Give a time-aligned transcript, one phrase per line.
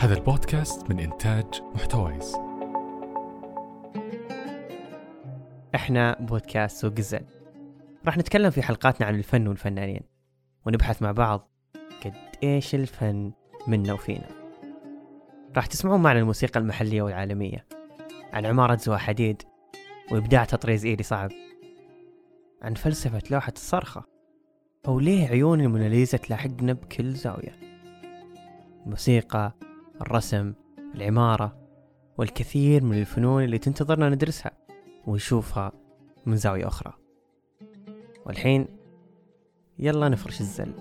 [0.00, 2.36] هذا البودكاست من إنتاج محتويس.
[5.74, 7.24] إحنا بودكاست سوق الزل
[8.06, 10.00] راح نتكلم في حلقاتنا عن الفن والفنانين
[10.66, 11.50] ونبحث مع بعض
[12.04, 13.32] قد إيش الفن
[13.66, 14.28] منا وفينا.
[15.56, 17.66] راح تسمعون معنا الموسيقى المحلية والعالمية
[18.32, 19.42] عن عمارة زوا حديد
[20.12, 21.30] وإبداع تطريز إيدي صعب
[22.62, 24.04] عن فلسفة لوحة الصرخة
[24.88, 27.60] أو ليه عيون الموناليزا تلاحقنا بكل زاوية.
[28.86, 29.54] الموسيقى
[30.00, 30.54] الرسم
[30.94, 31.60] العمارة
[32.18, 34.52] والكثير من الفنون اللي تنتظرنا ندرسها
[35.06, 35.72] ونشوفها
[36.26, 36.94] من زاوية أخرى.
[38.26, 38.68] والحين
[39.78, 40.74] يلا نفرش الزل.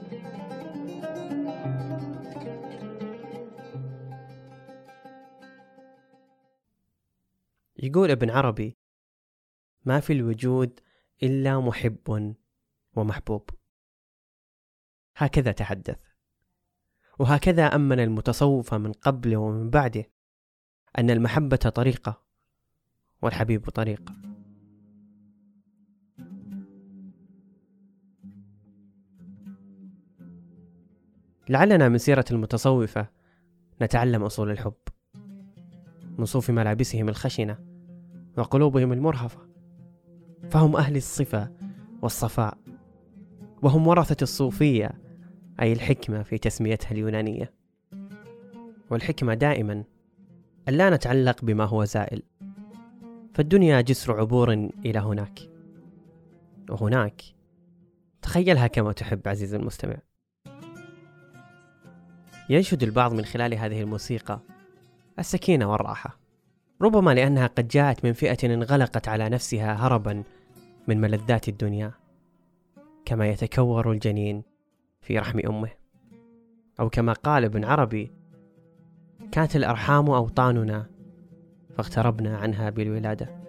[7.78, 8.78] يقول ابن عربي
[9.86, 10.80] ما في الوجود
[11.24, 12.36] إلا محب
[12.96, 13.50] ومحبوب.
[15.16, 16.09] هكذا تحدث.
[17.20, 20.04] وهكذا أمن المتصوف من قبله ومن بعده
[20.98, 22.22] أن المحبة طريقة
[23.22, 24.14] والحبيب طريق.
[31.50, 33.08] لعلنا من سيرة المتصوفة
[33.82, 34.74] نتعلم أصول الحب
[36.18, 37.58] من صوف ملابسهم الخشنة
[38.38, 39.40] وقلوبهم المرهفة
[40.50, 41.52] فهم أهل الصفة
[42.02, 42.58] والصفاء
[43.62, 45.09] وهم ورثة الصوفية
[45.62, 47.54] أي الحكمة في تسميتها اليونانية.
[48.90, 49.84] والحكمة دائما
[50.70, 52.24] ألا نتعلق بما هو زائل
[53.34, 54.54] فالدنيا جسر عبور
[54.86, 55.40] إلى هناك.
[56.70, 57.22] وهناك
[58.22, 59.98] تخيلها كما تحب عزيزي المستمع.
[62.50, 64.40] ينشد البعض من خلال هذه الموسيقى
[65.20, 66.20] السكينة والراحة
[66.82, 70.24] ربما لأنها قد جاءت من فئة انغلقت على نفسها هربا
[70.88, 71.92] من ملذات الدنيا
[73.06, 74.44] كما يتكور الجنين
[75.10, 75.70] في رحم أمه.
[76.80, 78.12] أو كما قال ابن عربي
[79.32, 80.90] كانت الأرحام أوطاننا
[81.76, 83.40] فاغتربنا عنها بالولادة.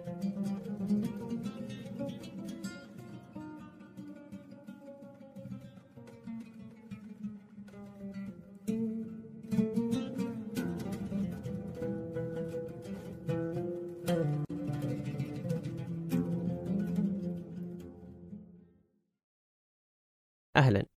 [20.55, 20.90] أهلا.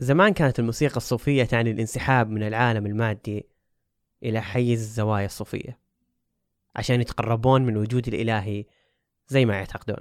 [0.00, 3.46] زمان كانت الموسيقى الصوفية تعني الانسحاب من العالم المادي
[4.22, 5.78] إلى حيز الزوايا الصوفية
[6.76, 8.64] عشان يتقربون من وجود الإلهي
[9.28, 10.00] زي ما يعتقدون.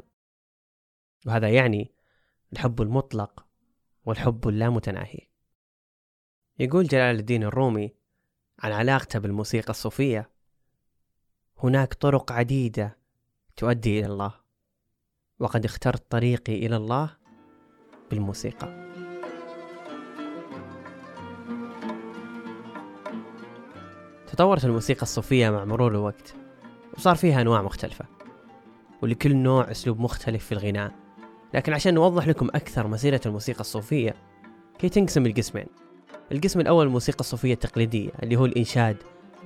[1.25, 1.91] وهذا يعني
[2.53, 3.45] الحب المطلق
[4.05, 5.27] والحب اللامتناهي.
[6.59, 7.95] يقول جلال الدين الرومي
[8.59, 10.29] عن علاقته بالموسيقى الصوفية
[11.57, 12.97] هناك طرق عديدة
[13.55, 14.33] تؤدي إلى الله
[15.39, 17.17] وقد اخترت طريقي إلى الله
[18.11, 18.86] بالموسيقى.
[24.37, 26.35] تطورت الموسيقى الصوفية مع مرور الوقت
[26.97, 28.05] وصار فيها أنواع مختلفة
[29.01, 30.91] ولكل نوع أسلوب مختلف في الغناء.
[31.53, 34.15] لكن عشان نوضح لكم أكثر مسيرة الموسيقى الصوفية
[34.81, 35.65] هي تنقسم لقسمين
[36.31, 38.97] القسم الأول الموسيقى الصوفية التقليدية اللي هو الإنشاد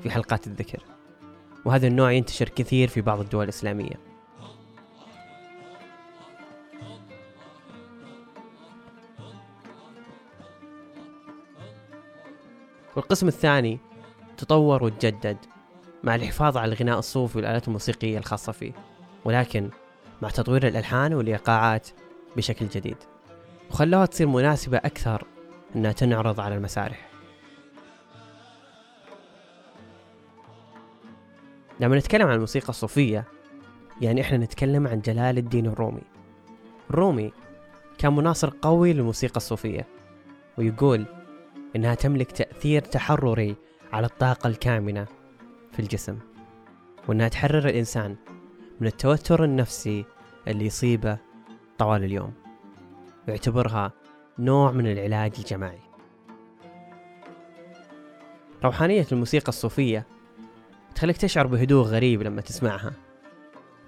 [0.03, 0.83] في حلقات الذكر.
[1.65, 3.99] وهذا النوع ينتشر كثير في بعض الدول الإسلامية.
[12.95, 13.90] والقسم الثاني
[14.41, 15.37] تطور وتجدد
[16.03, 18.71] مع الحفاظ على الغناء الصوفي والآلات الموسيقية الخاصة فيه
[19.25, 19.69] ولكن
[20.21, 21.87] مع تطوير الألحان والإيقاعات
[22.37, 22.97] بشكل جديد.
[23.71, 25.27] وخلوها تصير مناسبة أكثر
[25.75, 27.09] أنها تنعرض على المسارح.
[31.79, 33.25] لما نتكلم عن الموسيقى الصوفية
[34.01, 36.03] يعني إحنا نتكلم عن جلال الدين الرومي.
[36.89, 37.31] الرومي
[37.97, 39.87] كان مناصر قوي للموسيقى الصوفية
[40.57, 41.05] ويقول
[41.75, 43.55] إنها تملك تأثير تحرري
[43.93, 45.07] على الطاقة الكامنة
[45.71, 46.19] في الجسم
[47.07, 48.15] وإنها تحرر الإنسان
[48.79, 50.05] من التوتر النفسي
[50.47, 51.17] اللي يصيبه
[51.77, 52.33] طوال اليوم.
[53.27, 53.91] ويعتبرها
[54.39, 55.79] نوع من العلاج الجماعي.
[58.63, 60.05] روحانية الموسيقى الصوفية
[60.95, 62.91] تخليك تشعر بهدوء غريب لما تسمعها.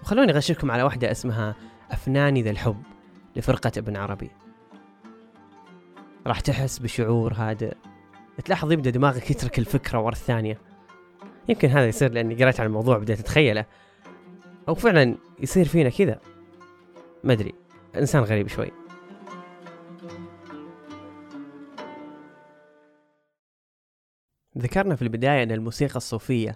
[0.01, 1.55] وخلوني أغشركم على واحدة اسمها
[1.91, 2.83] أفناني ذا الحب
[3.35, 4.31] لفرقة ابن عربي.
[6.27, 7.75] راح تحس بشعور هادئ.
[8.41, 10.61] تلاحظ يبدأ دماغك يترك الفكرة ورا الثانية.
[11.49, 13.65] يمكن هذا يصير لأني قريت عن الموضوع بديت أتخيله.
[14.67, 16.19] أو فعلا يصير فينا كذا.
[17.23, 17.53] ما أدري.
[17.95, 18.71] إنسان غريب شوي.
[24.57, 26.55] ذكرنا في البداية أن الموسيقى الصوفية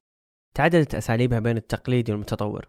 [0.56, 2.68] تعددت أساليبها بين التقليدي والمتطور.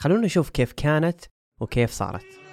[0.00, 1.20] خلونا نشوف كيف كانت
[1.60, 2.45] وكيف صارت.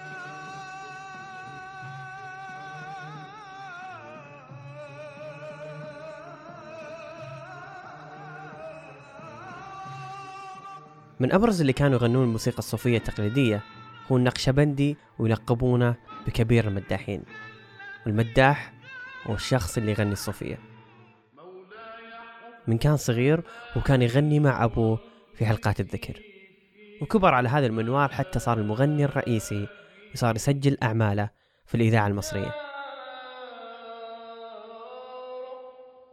[11.24, 13.62] من أبرز اللي كانوا يغنون الموسيقى الصوفية التقليدية
[14.12, 15.96] هو النقشبندي ويلقبونه
[16.28, 17.24] بكبير المداحين.
[18.06, 18.74] والمداح
[19.26, 20.60] هو الشخص اللي يغني الصوفية.
[22.68, 23.44] من كان صغير
[23.76, 25.00] وكان يغني مع أبوه
[25.34, 26.22] في حلقات الذكر.
[27.02, 29.68] وكبر على هذا المنوال حتى صار المغني الرئيسي
[30.14, 31.30] وصار يسجل أعماله
[31.66, 32.56] في الإذاعة المصرية.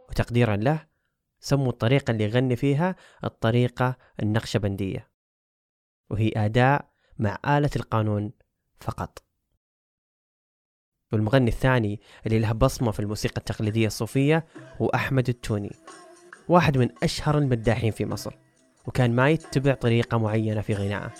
[0.09, 0.90] وتقديرا له
[1.41, 5.09] سموا الطريقة اللي يغني فيها الطريقة النقشبندية
[6.09, 8.31] وهي أداء مع آلة القانون
[8.79, 9.23] فقط.
[11.11, 14.45] والمغني الثاني اللي له بصمة في الموسيقى التقليدية الصوفية
[14.81, 15.71] هو أحمد التوني
[16.47, 18.33] واحد من أشهر المداحين في مصر
[18.87, 21.11] وكان ما يتبع طريقة معينة في غنائه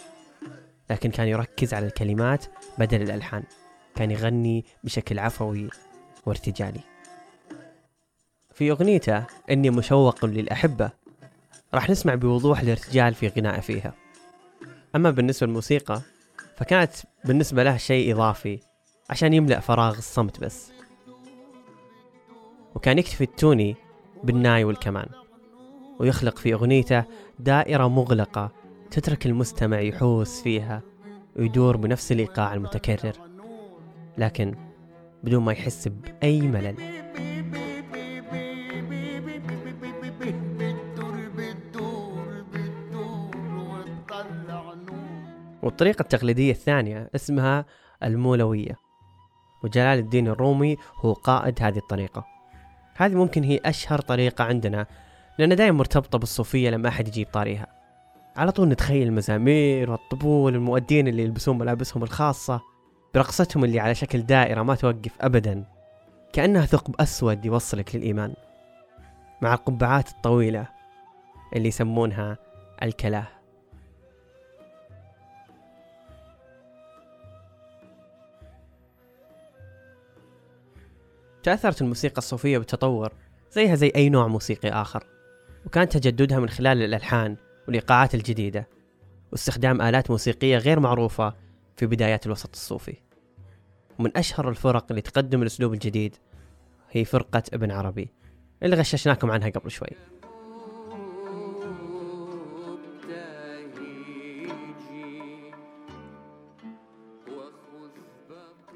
[0.90, 2.46] لكن كان يركز على الكلمات
[2.78, 3.44] بدل الألحان
[3.96, 5.70] كان يغني بشكل عفوي
[6.26, 6.91] وارتجالي.
[8.62, 10.92] في أغنيته إني مشوق للأحبة.
[11.74, 13.94] راح نسمع بوضوح الارتجال في غنائه فيها.
[14.96, 16.02] أما بالنسبة للموسيقى
[16.58, 16.92] فكانت
[17.26, 18.60] بالنسبة له شيء إضافي
[19.10, 20.72] عشان يملأ فراغ الصمت بس.
[22.76, 23.76] وكان يكتفي التوني
[24.24, 25.10] بالناي والكمان
[26.00, 27.04] ويخلق في أغنيته
[27.40, 28.52] دائرة مغلقة
[28.92, 30.82] تترك المستمع يحوس فيها
[31.36, 33.14] ويدور بنفس الإيقاع المتكرر
[34.18, 34.56] لكن
[35.24, 37.02] بدون ما يحس بأي ملل.
[45.72, 47.66] والطريقة التقليدية الثانية اسمها
[48.04, 48.76] المولوية.
[49.64, 52.26] وجلال الدين الرومي هو قائد هذه الطريقة.
[52.96, 54.86] هذه ممكن هي أشهر طريقة عندنا
[55.40, 57.68] لأنها دائما مرتبطة بالصوفية لما أحد يجيب طاريها
[58.36, 62.62] على طول نتخيل المزامير والطبول المؤدين اللي يلبسون ملابسهم الخاصة.
[63.14, 65.66] برقصتهم اللي على شكل دائرة ما توقف أبدا.
[66.34, 68.34] كأنها ثقب أسود يوصلك للإيمان.
[69.42, 70.68] مع القبعات الطويلة
[71.56, 72.38] اللي يسمونها
[72.84, 73.41] الكلاه.
[81.44, 83.14] تأثرت الموسيقى الصوفية بالتطور
[83.52, 85.04] زيها زي أي نوع موسيقي آخر
[85.66, 88.68] وكان تجددها من خلال الألحان والإيقاعات الجديدة
[89.32, 91.34] واستخدام آلات موسيقية غير معروفة
[91.76, 92.96] في بدايات الوسط الصوفي.
[94.00, 96.16] ومن أشهر الفرق اللي تقدم الأسلوب الجديد
[96.92, 98.10] هي فرقة ابن عربي
[98.64, 99.88] اللي غششناكم عنها قبل شوي.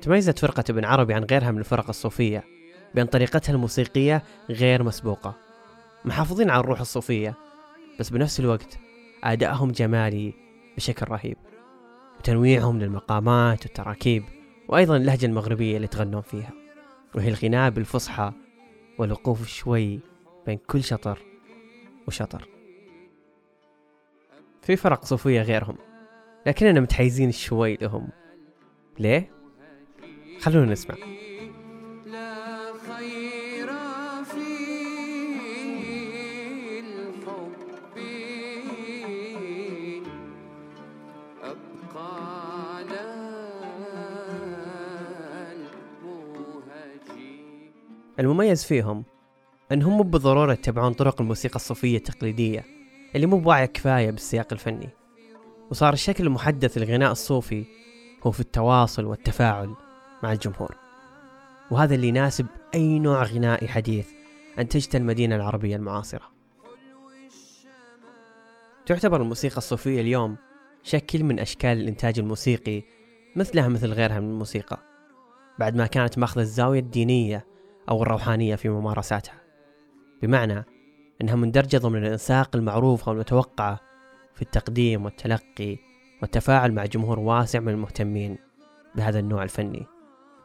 [0.02, 2.55] تميزت فرقة ابن عربي عن غيرها من الفرق الصوفية
[2.96, 5.36] بأن طريقتها الموسيقية غير مسبوقة.
[6.06, 7.34] محافظين على الروح الصوفية
[8.00, 8.80] بس بنفس الوقت
[9.24, 10.34] أدائهم جمالي
[10.78, 11.38] بشكل رهيب.
[12.20, 14.24] وتنويعهم للمقامات والتراكيب
[14.68, 16.52] وأيضا اللهجة المغربية اللي تغنون فيها.
[17.16, 18.32] وهي الغناء بالفصحى
[18.98, 20.00] والوقوف شوي
[20.46, 21.20] بين كل شطر
[22.08, 22.48] وشطر.
[24.62, 25.76] في فرق صوفية غيرهم
[26.46, 28.08] لكننا متحيزين شوي لهم.
[29.00, 29.30] ليه؟
[30.40, 30.96] خلونا نسمع.
[48.20, 49.04] المميز فيهم
[49.72, 52.66] إنهم مو بالضرورة يتبعون طرق الموسيقى الصوفية التقليدية
[53.16, 54.90] اللي مو بواعية كفاية بالسياق الفني.
[55.72, 57.66] وصار الشكل المحدث للغناء الصوفي
[58.24, 59.76] هو في التواصل والتفاعل
[60.24, 60.76] مع الجمهور.
[61.72, 62.46] وهذا اللي يناسب
[62.76, 64.08] أي نوع غنائي حديث
[64.60, 66.32] أنتجته المدينة العربية المعاصرة.
[68.86, 70.36] تعتبر الموسيقى الصوفية اليوم
[70.84, 72.84] شكل من أشكال الإنتاج الموسيقي
[73.36, 74.80] مثلها مثل غيرها من الموسيقى
[75.60, 77.55] بعد ما كانت ماخذة الزاوية الدينية
[77.90, 79.42] أو الروحانية في ممارساتها.
[80.22, 80.66] بمعنى
[81.22, 83.80] أنها مندرجة ضمن الإنساق المعروفة والمتوقعة
[84.34, 85.78] في التقديم والتلقي
[86.22, 88.38] والتفاعل مع جمهور واسع من المهتمين
[88.96, 89.86] بهذا النوع الفني.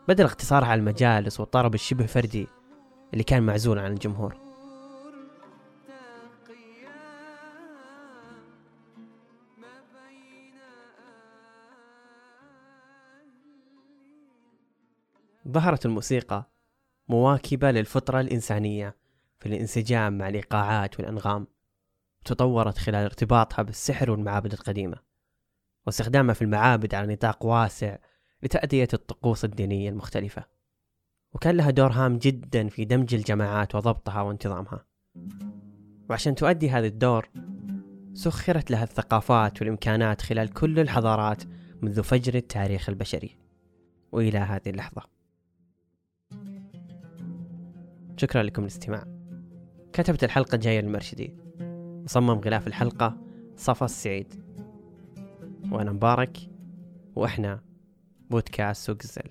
[0.09, 2.47] بدل اقتصارها على المجالس والطرب الشبه فردي
[3.13, 4.37] اللي كان معزول عن الجمهور.
[15.49, 16.51] ظهرت الموسيقى
[17.11, 18.97] مواكبة للفطرة الإنسانية
[19.39, 21.47] في الانسجام مع الإيقاعات والأنغام
[22.21, 24.97] وتطورت خلال ارتباطها بالسحر والمعابد القديمة
[25.87, 27.97] واستخدامها في المعابد على نطاق واسع
[28.43, 30.45] لتأدية الطقوس الدينية المختلفة.
[31.33, 34.87] وكان لها دور هام جدا في دمج الجماعات وضبطها وانتظامها.
[36.11, 37.29] وعشان تؤدي هذا الدور
[38.15, 41.43] سخرت لها الثقافات والإمكانات خلال كل الحضارات
[41.83, 43.37] منذ فجر التاريخ البشري.
[44.13, 45.20] وإلى هذه اللحظة.
[48.21, 49.05] شكرا لكم الاستماع
[49.93, 51.35] كتبت الحلقة الجاية للمرشدي.
[52.05, 53.17] وصمم غلاف الحلقة
[53.57, 54.35] صفا السعيد.
[55.73, 56.37] وأنا مبارك
[57.17, 57.61] وإحنا
[58.31, 59.31] بودكاست سوق الزل